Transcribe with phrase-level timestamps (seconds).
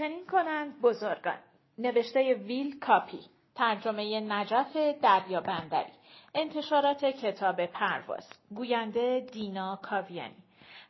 [0.00, 1.38] چنین کنند بزرگان.
[1.78, 3.20] نوشته ویل کاپی
[3.54, 5.92] ترجمه نجف دریا بندری
[6.34, 10.36] انتشارات کتاب پرواز گوینده دینا کاویانی.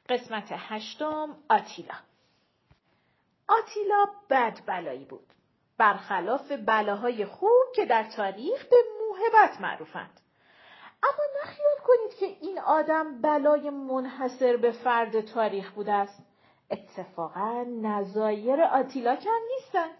[0.09, 1.95] قسمت هشتم آتیلا.
[3.49, 5.27] آتیلا بد بلایی بود.
[5.79, 10.21] برخلاف بلاهای خوب که در تاریخ به موهبت معروفند.
[11.03, 16.30] اما نخیال کنید که این آدم بلای منحصر به فرد تاریخ بوده است.
[16.71, 19.91] اتفاقا نظایر آتیلا کم نیستند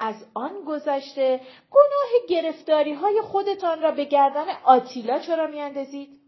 [0.00, 6.20] از آن گذشته گناه گرفتاری های خودتان را به گردن آتیلا چرا میاندازید؟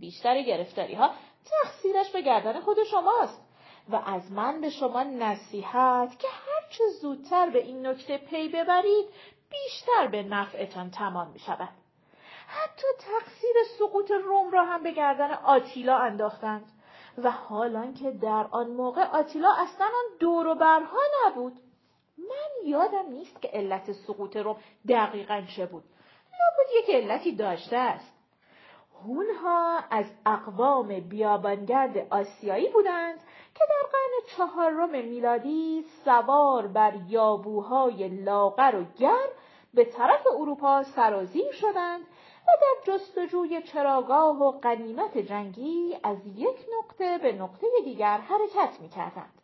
[0.00, 1.10] بیشتر گرفتاری ها
[1.44, 3.40] تقصیرش به گردن خود شماست
[3.88, 9.06] و از من به شما نصیحت که هرچه زودتر به این نکته پی ببرید
[9.50, 11.68] بیشتر به نفعتان تمام می شود.
[12.46, 16.72] حتی تقصیر سقوط روم را هم به گردن آتیلا انداختند.
[17.18, 21.52] و حالان که در آن موقع آتیلا اصلا آن دور و برها نبود.
[22.18, 24.56] من یادم نیست که علت سقوط روم
[24.88, 25.84] دقیقا چه بود.
[26.32, 28.12] لابد یک علتی داشته است.
[29.04, 33.18] هونها از اقوام بیابانگرد آسیایی بودند
[33.54, 39.28] که در قرن چهارم میلادی سوار بر یابوهای لاغر و گرم
[39.74, 42.00] به طرف اروپا سرازیر شدند
[42.60, 49.42] در جستجوی چراگاه و قنیمت جنگی از یک نقطه به نقطه دیگر حرکت می کردند.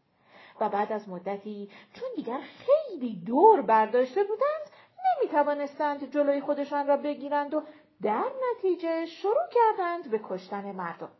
[0.61, 4.70] و بعد از مدتی چون دیگر خیلی دور برداشته بودند
[5.19, 7.62] نمی توانستند جلوی خودشان را بگیرند و
[8.03, 11.11] در نتیجه شروع کردند به کشتن مردم.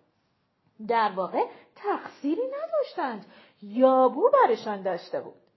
[0.89, 1.45] در واقع
[1.77, 3.27] تقصیری نداشتند
[3.63, 5.48] یابو برشان داشته بود.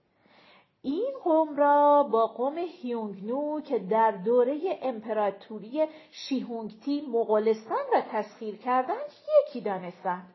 [0.82, 9.06] این قوم را با قوم هیونگنو که در دوره امپراتوری شیهونگتی مغولستان را تسخیر کردند
[9.48, 10.34] یکی دانستند.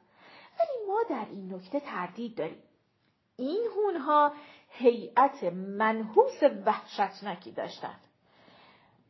[0.59, 2.63] ولی ما در این نکته تردید داریم.
[3.37, 4.31] این هونها
[4.69, 7.99] هیئت منحوس وحشتناکی داشتند.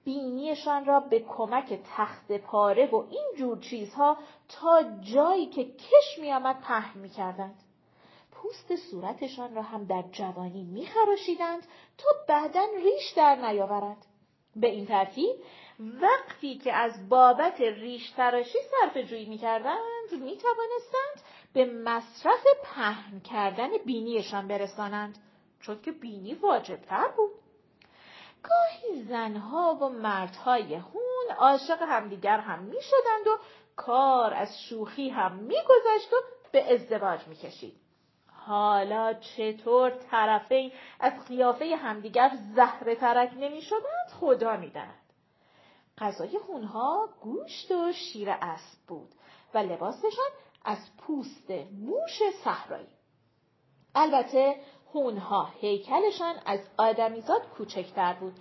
[0.06, 4.18] بینیشان را به کمک تخت پاره و این جور چیزها
[4.50, 7.64] تا جایی که کش میآمد پهن می‌کردند.
[8.42, 11.68] پوست صورتشان را هم در جوانی میخراشیدند
[11.98, 14.06] تا بعدا ریش در نیاورد
[14.56, 15.36] به این ترتیب
[15.80, 21.22] وقتی که از بابت ریش تراشی صرف جویی می‌کردند می‌توانستند
[21.54, 25.18] به مصرف پهن کردن بینیشان برسانند
[25.62, 27.32] چون که بینی واجبتر بود
[28.44, 33.40] گاهی زنها و مردهای هون عاشق همدیگر هم می شدند و
[33.76, 36.16] کار از شوخی هم میگذشت و
[36.52, 37.87] به ازدواج می‌کشید.
[38.48, 45.00] حالا چطور طرفین از قیافه همدیگر زهره ترک نمی شدند خدا می داند.
[45.98, 49.10] غذای هونها گوشت و شیر اسب بود
[49.54, 50.30] و لباسشان
[50.66, 52.88] از پوست موش صحرایی.
[53.96, 54.56] البته
[54.94, 58.34] هونها هیکلشان از آدمیزاد کوچکتر بود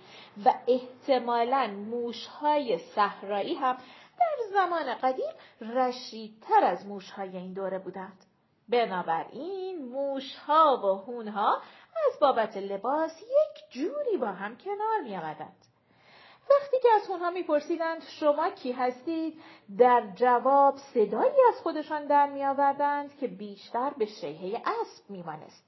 [0.45, 3.77] و احتمالا موشهای صحرایی هم
[4.19, 5.31] در زمان قدیم
[5.61, 8.26] رشیدتر از موشهای این دوره بودند.
[8.69, 11.61] بنابراین موشها و هونها
[12.07, 15.65] از بابت لباس یک جوری با هم کنار می آمدند.
[16.49, 19.41] وقتی که از اونها میپرسیدند شما کی هستید?
[19.77, 25.65] در جواب صدایی از خودشان در میآوردند که بیشتر به شیهه اسب میمانست.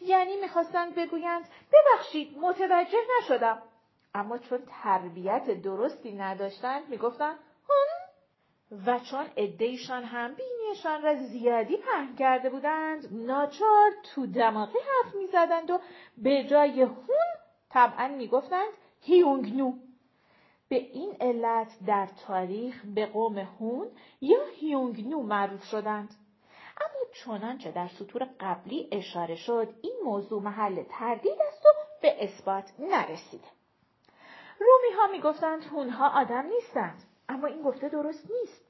[0.00, 3.62] یعنی می‌خواستند بگویند ببخشید متوجه نشدم.
[4.14, 7.38] اما چون تربیت درستی نداشتند می‌گفتند
[8.86, 15.70] و چون عدهشان هم بینیشان را زیادی پهن کرده بودند ناچار تو دماغی حرف می‌زدند
[15.70, 15.78] و
[16.18, 17.32] به جای هون
[17.70, 19.72] طبعا می‌گفتند هیونگنو
[20.68, 23.86] به این علت در تاریخ به قوم هون
[24.20, 26.14] یا هیونگنو معروف شدند.
[26.80, 31.68] اما چنانچه در سطور قبلی اشاره شد این موضوع محل تردید است و
[32.02, 33.48] به اثبات نرسیده.
[34.60, 37.02] رومی ها می گفتند هونها آدم نیستند
[37.32, 38.64] اما این گفته درست نیست.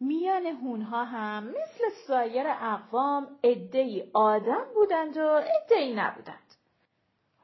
[0.00, 6.54] میان هونها هم مثل سایر اقوام عدهای آدم بودند و عدهای نبودند.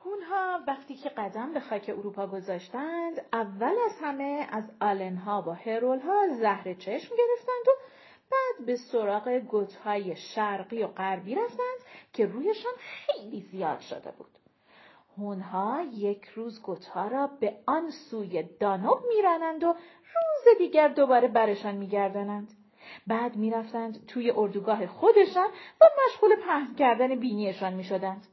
[0.05, 6.29] اونها وقتی که قدم به خاک اروپا گذاشتند اول از همه از آلنها و هرولها
[6.41, 7.71] زهر چشم گرفتند و
[8.31, 11.79] بعد به سراغ گوتهای شرقی و غربی رفتند
[12.13, 14.39] که رویشان خیلی زیاد شده بود.
[15.19, 19.75] هونها یک روز گوتها را به آن سوی دانوب میرانند و
[20.15, 22.49] روز دیگر دوباره برشان میگردانند.
[23.07, 25.49] بعد می‌رفتند توی اردوگاه خودشان
[25.81, 28.27] و مشغول پهن کردن بینیشان می‌شدند.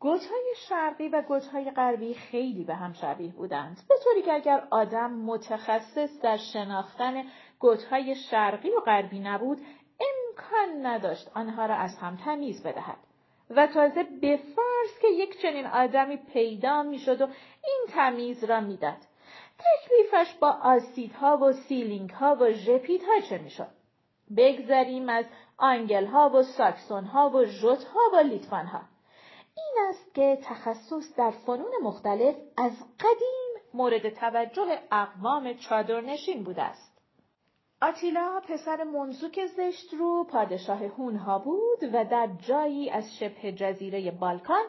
[0.00, 5.10] گوتهای شرقی و گوتهای غربی خیلی به هم شبیه بودند به طوری که اگر آدم
[5.10, 7.24] متخصص در شناختن
[7.58, 9.60] گوتهای شرقی و غربی نبود
[10.00, 12.96] امکان نداشت آنها را از هم تمیز بدهد
[13.50, 17.26] و تازه به فرض که یک چنین آدمی پیدا می‌شد و
[17.64, 18.98] این تمیز را می‌داد
[19.64, 23.70] تکلیفش با آسیدها و سیلینگها و ژپیدها چه می‌شد
[24.36, 25.24] بگذریم از
[25.56, 28.80] آنگلها و ساکسونها و ژوتها و لیتوانها
[29.56, 36.94] این است که تخصص در فنون مختلف از قدیم مورد توجه اقوام چادرنشین بوده است.
[37.82, 44.64] آتیلا پسر منزوک زشت رو پادشاه هونها بود و در جایی از شبه جزیره بالکان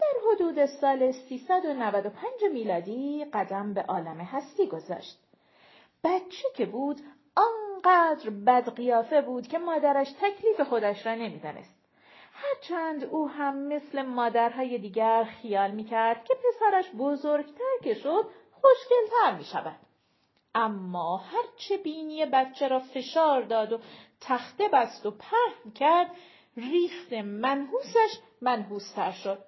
[0.00, 5.18] در حدود سال 395 میلادی قدم به عالم هستی گذاشت.
[6.04, 7.00] بچه که بود
[7.36, 11.78] آنقدر بدقیافه بود که مادرش تکلیف خودش را نمی‌دانست.
[12.32, 19.44] هرچند او هم مثل مادرهای دیگر خیال می‌کرد که پسرش بزرگتر که شد خوشگلتر می
[19.44, 19.76] شود.
[20.54, 23.78] اما هرچه بینی بچه را فشار داد و
[24.20, 26.10] تخته بست و پهن کرد
[26.56, 29.47] ریخت منحوسش منحوستر شد.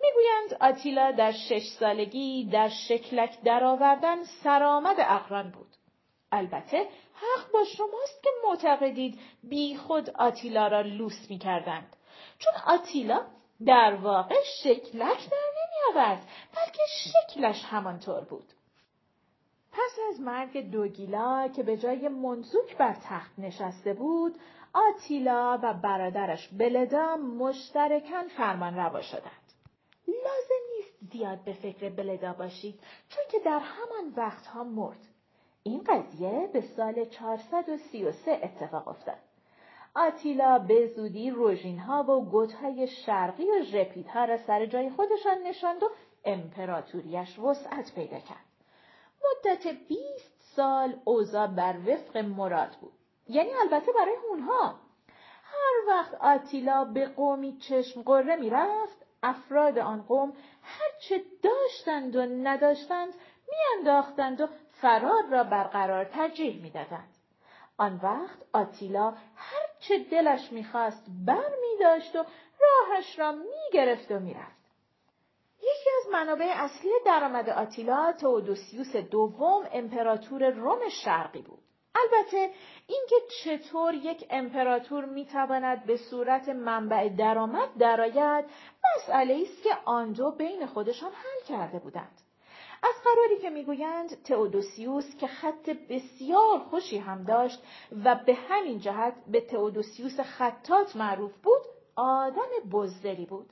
[0.00, 5.76] می‌گویند آتیلا در شش سالگی در شکلک درآوردن سرآمد اقران بود.
[6.32, 6.78] البته
[7.14, 11.96] حق با شماست که معتقدید بی خود آتیلا را لوس می کردند.
[12.38, 13.26] چون آتیلا
[13.66, 18.52] در واقع شکلک در نمی آورد بلکه شکلش همانطور بود.
[19.72, 24.38] پس از مرگ دوگیلا که به جای منزوک بر تخت نشسته بود،
[24.72, 29.39] آتیلا و برادرش بلدا مشترکن فرمان روا شدند.
[30.12, 34.98] لازم نیست زیاد به فکر بلدا باشید چون که در همان وقتها مرد.
[35.62, 39.18] این قضیه به سال 433 اتفاق افتاد.
[39.94, 45.90] آتیلا به زودی روژینها و گوتهای شرقی و ژپیدها را سر جای خودشان نشاند و
[46.24, 48.44] امپراتوریش وسعت پیدا کرد.
[49.24, 52.92] مدت بیست سال اوضاع بر وفق مراد بود.
[53.28, 54.74] یعنی البته برای اونها.
[55.42, 60.32] هر وقت آتیلا به قومی چشم قره می‌رفت افراد آن قوم
[60.62, 63.14] هرچه داشتند و نداشتند
[63.48, 64.46] میانداختند و
[64.80, 67.14] فرار را برقرار ترجیح می‌دادند
[67.78, 72.24] آن وقت آتیلا هر چه دلش می‌خواست بر می داشت و
[72.60, 74.60] راهش را می‌گرفت و می‌رفت.
[75.58, 81.59] یکی از منابع اصلی درآمد آتیلا تئودوسیوس دوم امپراتور روم شرقی بود.
[81.94, 82.50] البته
[82.86, 88.44] اینکه چطور یک امپراتور می‌تواند به صورت منبع درآمد درآید
[88.96, 92.20] مسئله است که آن دو بین خودشان حل کرده بودند.
[92.82, 97.62] از قراری که می‌گویند تئودوسیوس که خط بسیار خوشی هم داشت
[98.04, 101.60] و به همین جهت به تئودوسیوس خطات معروف بود
[101.96, 103.50] آدم بزدلی بود.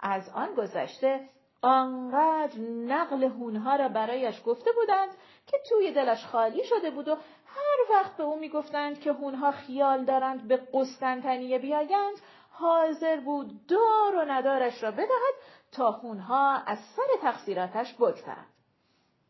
[0.00, 1.28] از آن گذشته
[1.62, 5.08] آنقدر نقل هونها را برایش گفته بودند
[5.46, 7.16] که توی دلش خالی شده بود و
[7.54, 12.16] هر وقت به او می‌گفتند که هونها خیال دارند به قسطنطنیه بیایند
[12.50, 15.34] حاضر بود دار و ندارش را بدهد
[15.72, 18.46] تا هونها از سر تقصیراتش بگذرد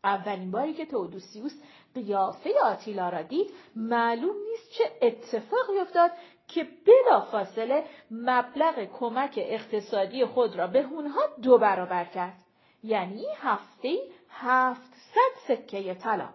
[0.03, 1.61] اولین باری که تودوسیوس
[1.95, 6.11] قیافه آتیلا را دید معلوم نیست چه اتفاقی افتاد
[6.47, 12.37] که بلا فاصله مبلغ کمک اقتصادی خود را به هونها دو برابر کرد.
[12.83, 13.97] یعنی هفته
[14.29, 16.29] هفتصد سکه طلا.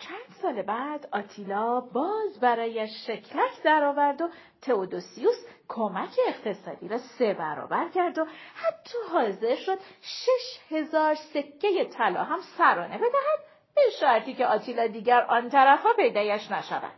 [0.00, 4.28] چند سال بعد آتیلا باز برای شکلک درآورد و
[4.62, 12.24] تئودوسیوس کمک اقتصادی را سه برابر کرد و حتی حاضر شد شش هزار سکه طلا
[12.24, 13.40] هم سرانه بدهد
[13.74, 16.92] به شرطی که آتیلا دیگر آن طرفها پیدایش نشود.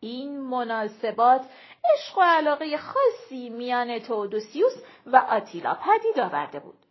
[0.00, 1.40] این مناسبات
[1.94, 6.83] عشق و علاقه خاصی میان تئودوسیوس و آتیلا پدید آورده بود.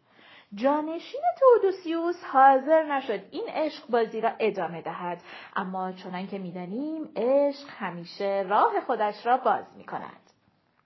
[0.56, 5.22] جانشین تودوسیوس حاضر نشد این عشق بازی را ادامه دهد.
[5.56, 10.24] اما چنان که می‌دانیم عشق همیشه راه خودش را باز می کند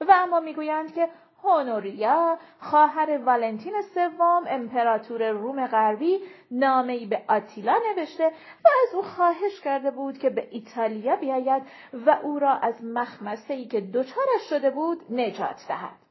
[0.01, 1.09] و اما می‌گویند که
[1.43, 6.19] هونوریا خواهر والنتین سوم امپراتور روم غربی
[6.51, 8.27] نامهای به آتیلا نوشته
[8.65, 13.53] و از او خواهش کرده بود که به ایتالیا بیاید و او را از مخمسه
[13.53, 16.07] ای که دچارش شده بود نجات دهد.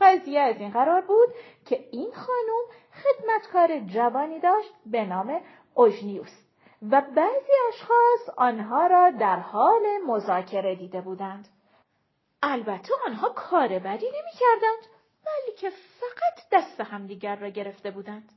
[0.00, 1.28] قضیه از این قرار بود
[1.66, 5.40] که این خانم خدمتکار جوانی داشت به نام
[5.74, 6.42] اوژنیوس
[6.90, 11.48] و بعضی اشخاص آنها را در حال مذاکره دیده بودند.
[12.42, 14.86] البته آنها کار بدی نمی کردند
[15.26, 18.32] بلکه فقط دست همدیگر را گرفته بودند.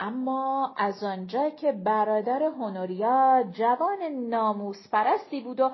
[0.00, 5.70] اما از آنجا که برادر هونوریا جوان ناموس پرستی بود و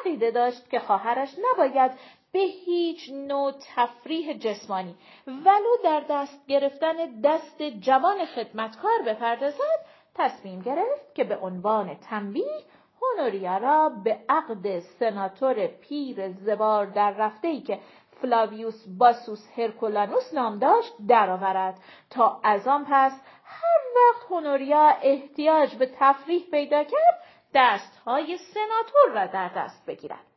[0.00, 1.92] عقیده داشت که خواهرش نباید
[2.36, 4.96] به هیچ نوع تفریح جسمانی.
[5.26, 12.62] ولو در دست گرفتن دست جوان خدمتکار بپردازد تصمیم گرفت که به عنوان تنبیه
[13.02, 17.80] هونوریا را به عقد سناتور پیر زبار در رفته ای که
[18.20, 21.80] فلاویوس باسوس هرکولانوس نام داشت درآورد.
[22.10, 23.12] تا از آن پس
[23.44, 27.22] هر وقت هونوریا احتیاج به تفریح پیدا کرد
[27.54, 30.35] دستهای سناتور را در دست بگیرد.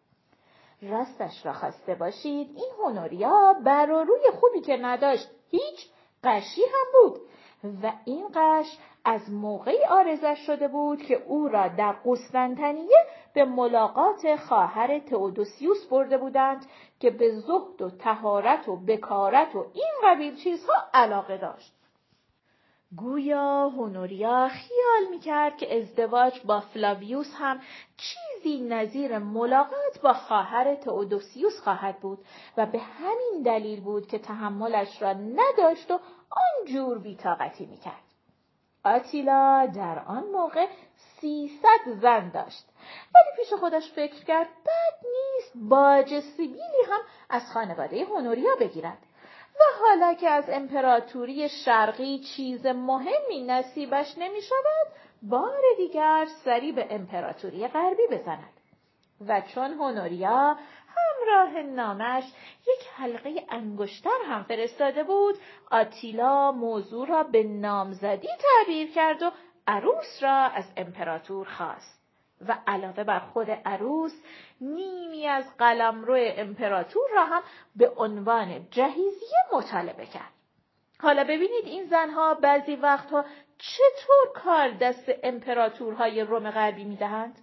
[0.81, 5.89] راستش را خواسته باشید این هونوریا بر روی خوبی که نداشت هیچ
[6.23, 7.21] قشی هم بود
[7.83, 14.35] و این قش از موقعی آرزش شده بود که او را در قسطنطنیه به ملاقات
[14.35, 16.65] خواهر تئودوسیوس برده بودند
[16.99, 21.73] که به زهد و تهارت و بکارت و این قبیل چیزها علاقه داشت.
[22.97, 27.59] گویا هونوریا خیال می‌کرد که ازدواج با فلاویوس هم
[27.97, 32.25] چیزی نظیر ملاقات با خواهر تئودوسیوس خواهد بود
[32.57, 38.03] و به همین دلیل بود که تحملش را نداشت و آنجور بیتاقتی می‌کرد.
[38.85, 40.67] آتیلا در آن موقع
[41.21, 42.65] سیصد زن داشت
[43.15, 48.97] ولی پیش خودش فکر کرد بد نیست باج سیبیلی هم از خانواده هونوریا بگیرد
[49.55, 54.87] و حالا که از امپراتوری شرقی چیز مهمی نصیبش نمی شود
[55.21, 58.53] بار دیگر سری به امپراتوری غربی بزند
[59.27, 60.57] و چون هونوریا
[60.87, 62.23] همراه نامش
[62.61, 65.35] یک حلقه انگشتر هم فرستاده بود
[65.71, 69.31] آتیلا موضوع را به نامزدی تعبیر کرد و
[69.67, 71.99] عروس را از امپراتور خواست
[72.47, 74.13] و علاوه بر خود عروس
[74.61, 77.41] نیمی از قلمرو امپراتور را هم
[77.75, 80.38] به عنوان جهیزیه مطالبه کرد.
[81.01, 83.25] حالا ببینید این زنها بعضی وقتها
[83.57, 87.39] چطور کار دست امپراتورهای روم غربی می‌دهند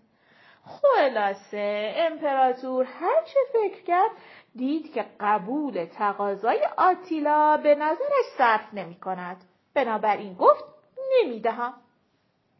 [0.66, 4.10] خلاصه امپراتور هر چه فکر کرد
[4.56, 9.36] دید که قبول تقاضای آتیلا به نظرش صرف نمی کند.
[9.74, 10.64] بنابراین گفت
[11.12, 11.74] نمی‌دهم.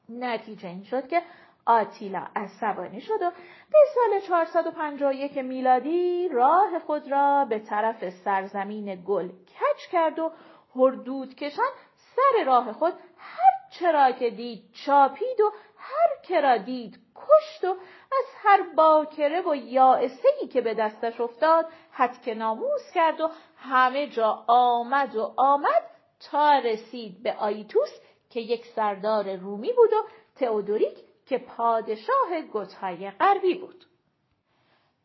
[0.09, 1.23] نتیجه این شد که
[1.67, 3.31] آتیلا عصبانی شد و
[3.71, 10.31] به سال 451 میلادی راه خود را به طرف سرزمین گل کچ کرد و
[10.78, 11.71] هردود کشان
[12.16, 17.71] سر راه خود هر چرا که دید چاپید و هر کرا دید کشت و
[18.12, 24.45] از هر باکره و یائسه که به دستش افتاد حد ناموس کرد و همه جا
[24.47, 25.90] آمد و آمد
[26.30, 30.06] تا رسید به آیتوس که یک سردار رومی بود و
[30.37, 33.85] تئودوریک که پادشاه گوتهای غربی بود.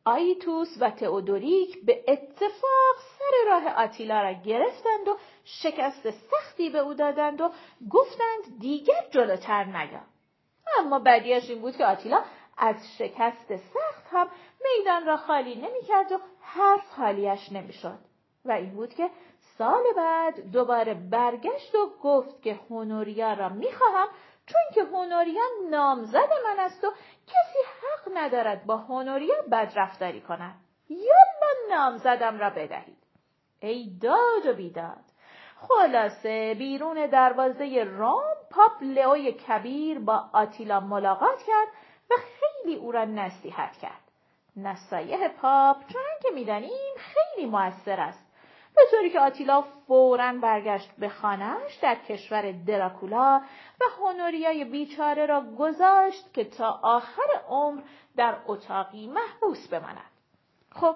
[0.06, 6.94] آیتوس و تئودوریک به اتفاق سر راه آتیلا را گرفتند و شکست سختی به او
[6.94, 7.52] دادند و
[7.90, 10.02] گفتند دیگر جلوتر نیا.
[10.80, 12.24] اما بدیش این بود که آتیلا
[12.58, 14.28] از شکست سخت هم
[14.64, 18.00] میدان را خالی نمی‌کرد و حرف خالیش نمی‌شد
[18.46, 19.10] و این بود که
[19.58, 24.08] سال بعد دوباره برگشت و گفت که هونوریا را می‌خواهم
[24.46, 26.88] چون که هونوریا نامزد من است و
[27.32, 30.56] کسی حق ندارد با هونوریا بدرفتاری کند
[30.90, 33.04] یالا نامزدم را بدهید
[33.60, 35.12] ای داد و بیداد
[35.62, 41.68] خلاصه بیرون دروازه روم پاپ لئوی کبیر با آتیلا ملاقات کرد
[42.12, 44.02] و خیلی او را نصیحت کرد.
[44.56, 48.31] نصایح پاپ چون که می‌دانیم خیلی موثر است.
[48.82, 53.42] به طوری که آتیلا فورا برگشت به خانهش در کشور دراکولا
[53.82, 57.82] و هونوریای بیچاره را گذاشت که تا آخر عمر
[58.16, 60.12] در اتاقی محبوس بماند.
[60.72, 60.96] خب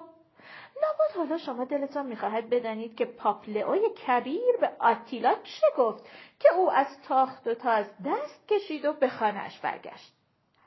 [0.82, 6.04] لابد حالا شما دلتان می‌خواهد بدانید که پاپلئوی کبیر به آتیلا چه گفت
[6.40, 10.12] که او از تاخت و تاز دست کشید و به خانهاش برگشت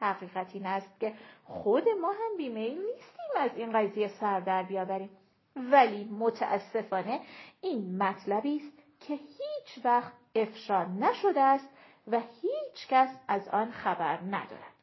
[0.02, 1.14] حقیقت این است که
[1.46, 5.10] خود ما هم بیمیل نیستیم از این قضیه سر در بیاوریم
[5.56, 7.20] ولی متاسفانه
[7.62, 11.70] این مطلبی است که هیچ وقت افشا نشده است
[12.08, 14.80] و هیچ کس از آن خبر ندارد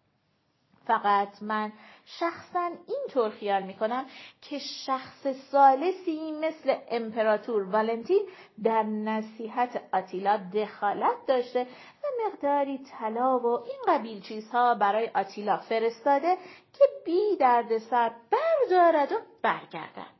[0.86, 1.72] فقط من
[2.04, 4.06] شخصا اینطور خیال می‌کنم
[4.42, 8.28] که شخص سالسی مثل امپراتور والنتین
[8.64, 11.62] در نصیحت آتیلا دخالت داشته
[12.02, 16.36] و مقداری طلا و این قبیل چیزها برای آتیلا فرستاده
[16.72, 17.38] که بی
[17.78, 20.15] سر بردارد و برگردد.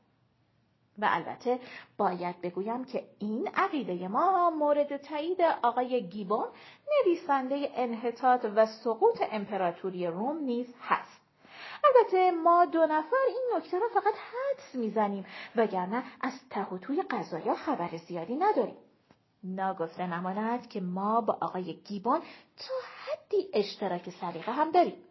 [0.99, 1.61] و البته
[1.99, 6.47] باید بگویم که این عقیده ما مورد تایید آقای گیبون
[6.89, 11.21] نویسنده انحطاط و سقوط امپراتوری روم نیز هست.
[11.85, 15.27] البته ما دو نفر این نکته را فقط حدس می‌زنیم
[15.57, 18.77] وگرنه از ته و توی قضایا خبر زیادی نداریم.
[19.45, 22.21] ناگفته نماند که ما با آقای گیبون
[22.57, 22.75] تا
[23.05, 25.06] حدی اشتراک سلیقه هم داریم.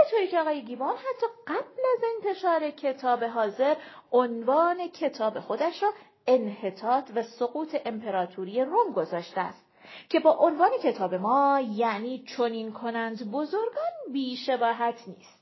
[0.00, 3.76] به طوری که آقای گیبان حتی قبل از انتشار کتاب حاضر
[4.12, 5.92] عنوان کتاب خودش را
[6.26, 9.66] انحطاط و سقوط امپراتوری روم گذاشته است
[10.08, 15.40] که با عنوان کتاب ما یعنی چنین کنند بزرگان بیشباهت نیست.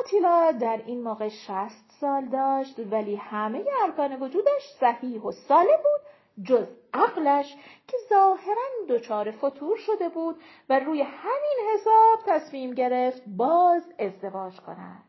[0.00, 6.11] آتیلا در این موقع شست سال داشت ولی همه ارکان وجودش صحیح و سالم بود
[6.44, 7.56] جز عقلش
[7.88, 10.36] که ظاهرا دچار فتور شده بود
[10.68, 15.04] و روی همین حساب تصمیم گرفت باز ازدواج کند.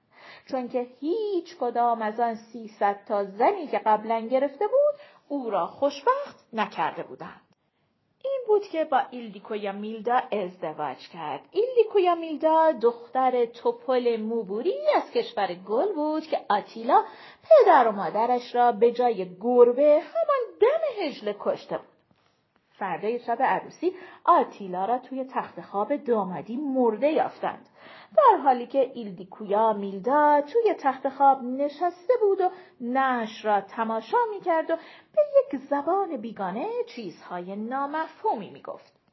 [0.45, 5.67] چون که هیچ کدام از آن سیصد تا زنی که قبلا گرفته بود او را
[5.67, 7.41] خوشبخت نکرده بودند.
[8.25, 11.41] این بود که با ایلدیکویا میلدا ازدواج کرد.
[11.51, 17.03] ایلدیکویا میلدا دختر تپل موبوری از کشور گل بود که آتیلا
[17.43, 21.87] پدر و مادرش را به جای گربه همان دم هجله کشته بود.
[22.69, 27.69] فردای شب عروسی آتیلا را توی تخت خواب دامادی مرده یافتند.
[28.17, 32.49] در حالی که ایلدیکویا میلدا توی تخت خواب نشسته بود و
[32.81, 34.75] نش را تماشا می‌کرد و
[35.15, 39.03] به یک زبان بیگانه چیزهای نامفهومی می‌گفت.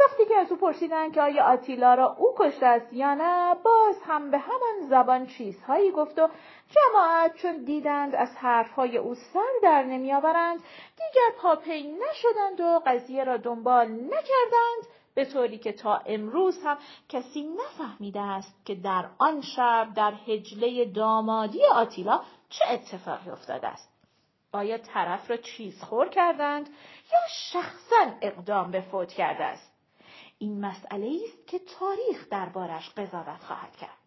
[0.00, 4.02] وقتی که از او پرسیدند که آیا آتیلا را او کشته است یا نه باز
[4.06, 6.28] هم به همان زبان چیزهایی گفت و
[6.70, 10.60] جماعت چون دیدند از حرفهای او سر در نمیآورند
[10.96, 16.78] دیگر پاپی نشدند و قضیه را دنبال نکردند به طوری که تا امروز هم
[17.08, 23.94] کسی نفهمیده است که در آن شب در هجله دامادی آتیلا چه اتفاقی افتاده است.
[24.52, 26.68] آیا طرف را چیز خور کردند
[27.12, 29.72] یا شخصا اقدام به فوت کرده است؟
[30.38, 34.03] این مسئله است که تاریخ دربارش قضاوت خواهد کرد.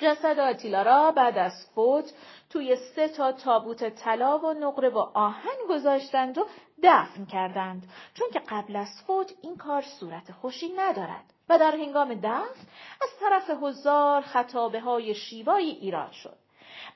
[0.00, 2.12] جسد آتیلا را بعد از فوت
[2.50, 6.46] توی سه تا تابوت طلا و نقره و آهن گذاشتند و
[6.82, 7.82] دفن کردند
[8.14, 12.66] چون که قبل از فوت این کار صورت خوشی ندارد و در هنگام دفن
[13.02, 16.36] از طرف هزار خطابه های شیوایی ایراد شد.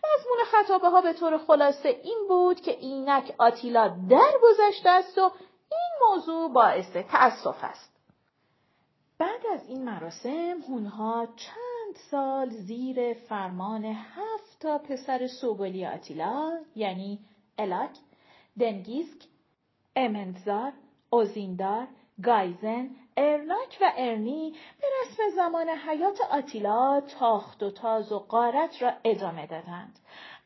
[0.05, 5.31] مضمون خطابه ها به طور خلاصه این بود که اینک آتیلا درگذشته است و
[5.71, 7.95] این موضوع باعث تأسف است.
[9.19, 17.19] بعد از این مراسم هونها چند سال زیر فرمان هفت تا پسر سوگلی آتیلا یعنی
[17.59, 17.91] الاک،
[18.61, 19.23] دنگیسک،
[19.97, 20.73] امنزار،
[21.11, 21.87] اوزیندار،
[22.23, 28.93] گایزن، ارناک و ارنی به رسم زمان حیات آتیلا تاخت و تاز و غارت را
[29.05, 29.99] ادامه دادند.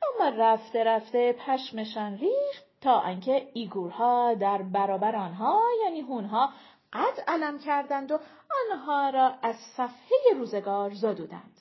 [0.02, 6.52] اما رفته رفته پشمشان ریخت تا آنکه ایگورها در برابر آنها یعنی هونها
[6.92, 8.18] قد علم کردند و
[8.64, 11.60] آنها را از صفحه روزگار زدودند.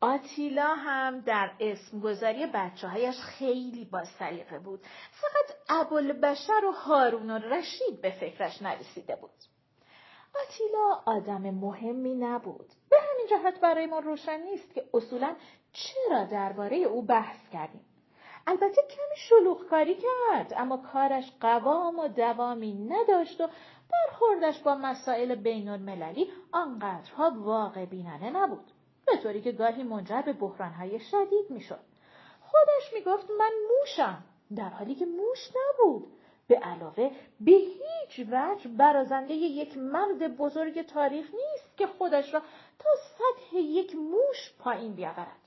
[0.00, 4.80] آتیلا هم در اسمگذاری بچه هایش خیلی با سلیقه بود.
[5.10, 5.56] فقط
[6.12, 9.30] بشر و هارون و رشید به فکرش نرسیده بود.
[10.42, 12.66] آتیلا آدم مهمی نبود.
[12.90, 15.36] به همین جهت برای ما روشن نیست که اصولا
[15.72, 17.86] چرا درباره او بحث کردیم.
[18.46, 23.48] البته کمی شلوغ کاری کرد اما کارش قوام و دوامی نداشت و
[23.92, 28.70] برخوردش با مسائل بین المللی آنقدرها واقع بینانه نبود.
[29.06, 31.80] به طوری که گاهی منجر به بحرانهای شدید می‌شد.
[32.40, 34.24] خودش می‌گفت من موشم
[34.56, 36.06] در حالی که موش نبود.
[36.48, 42.40] به علاوه به هیچ وجه برازنده یک مرد بزرگ تاریخ نیست که خودش را
[42.78, 45.40] تا سطح یک موش پایین بیاورد.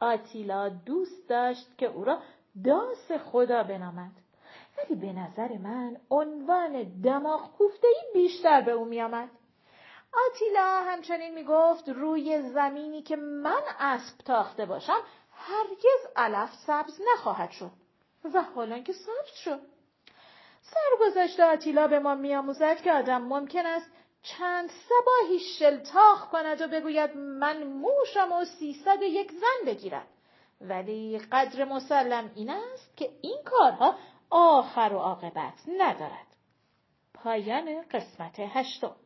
[0.00, 2.18] آتیلا دوست داشت که او را
[2.64, 4.23] داس خدا بنامد.
[4.78, 9.30] ولی به نظر من عنوان دماغ کوفته بیشتر به او میآمد.
[10.28, 15.00] آتیلا همچنین می‌گفت روی زمینی که من اسب تاخته باشم
[15.32, 17.70] هرگز علف سبز نخواهد شد.
[18.34, 19.60] و حالا که سبز شد.
[20.62, 23.90] سرگذشت آتیلا به ما میآموزد که آدم ممکن است
[24.22, 30.06] چند سباهی شلتاخ کند و بگوید من موشم و سیصد یک زن بگیرد
[30.60, 33.94] ولی قدر مسلم این است که این کارها
[34.36, 36.36] آخر و عاقبت ندارد.
[37.14, 38.96] پایان قسمت هشتم.